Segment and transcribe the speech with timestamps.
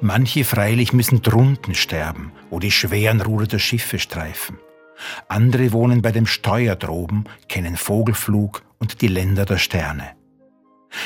[0.00, 4.58] Manche freilich müssen drunten sterben, wo die schweren Ruder der Schiffe streifen.
[5.28, 10.10] Andere wohnen bei dem Steuer droben, kennen Vogelflug und die Länder der Sterne.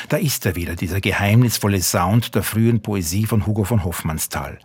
[0.09, 4.59] Da ist er wieder, dieser geheimnisvolle Sound der frühen Poesie von Hugo von Hoffmannsthal.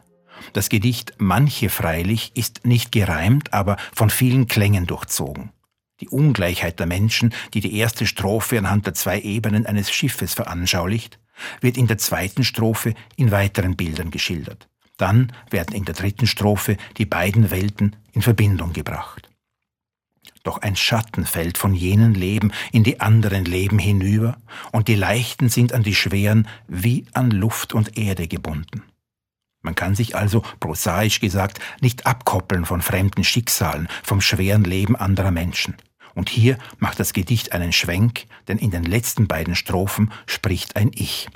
[0.54, 5.52] Das Gedicht Manche freilich ist nicht gereimt, aber von vielen Klängen durchzogen.
[6.00, 11.20] Die Ungleichheit der Menschen, die die erste Strophe anhand der zwei Ebenen eines Schiffes veranschaulicht,
[11.60, 14.68] wird in der zweiten Strophe in weiteren Bildern geschildert.
[14.98, 19.30] Dann werden in der dritten Strophe die beiden Welten in Verbindung gebracht.
[20.44, 24.38] Doch ein Schatten fällt von jenen Leben in die anderen Leben hinüber,
[24.72, 28.84] und die Leichten sind an die Schweren wie an Luft und Erde gebunden.
[29.62, 35.32] Man kann sich also, prosaisch gesagt, nicht abkoppeln von fremden Schicksalen, vom schweren Leben anderer
[35.32, 35.76] Menschen.
[36.14, 40.92] Und hier macht das Gedicht einen Schwenk, denn in den letzten beiden Strophen spricht ein
[40.94, 41.30] Ich.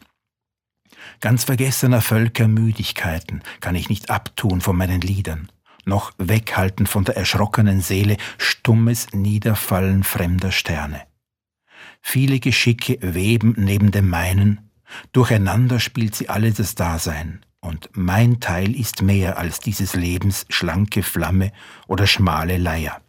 [1.21, 5.51] Ganz vergessener Völker Müdigkeiten kann ich nicht abtun von meinen Liedern,
[5.85, 11.01] noch weghalten von der erschrockenen Seele stummes Niederfallen fremder Sterne.
[12.01, 14.69] Viele Geschicke weben neben dem meinen,
[15.11, 21.01] durcheinander spielt sie alle das Dasein, und mein Teil ist mehr als dieses Lebens schlanke
[21.01, 21.51] Flamme
[21.87, 23.01] oder schmale Leier.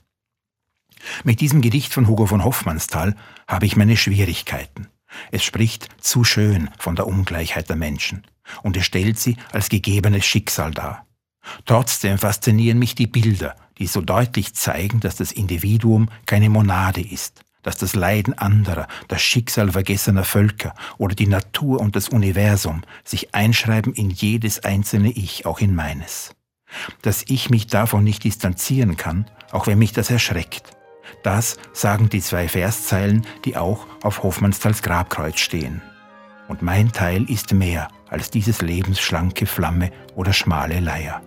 [1.24, 3.16] Mit diesem Gedicht von Hugo von Hoffmannsthal
[3.46, 4.88] habe ich meine Schwierigkeiten.
[5.30, 8.26] Es spricht zu schön von der Ungleichheit der Menschen
[8.62, 11.06] und es stellt sie als gegebenes Schicksal dar.
[11.64, 17.42] Trotzdem faszinieren mich die Bilder, die so deutlich zeigen, dass das Individuum keine Monade ist,
[17.62, 23.34] dass das Leiden anderer, das Schicksal vergessener Völker oder die Natur und das Universum sich
[23.34, 26.34] einschreiben in jedes einzelne Ich, auch in meines.
[27.02, 30.75] Dass ich mich davon nicht distanzieren kann, auch wenn mich das erschreckt.
[31.22, 35.82] Das sagen die zwei Verszeilen, die auch auf Hoffmannsthals Grabkreuz stehen.
[36.48, 41.20] Und mein Teil ist mehr als dieses Lebens schlanke Flamme oder schmale Leier.